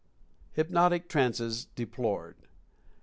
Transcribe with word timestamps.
HYPNOTIC 0.55 1.07
TRANCES 1.09 1.65
DEPLORED. 1.75 2.47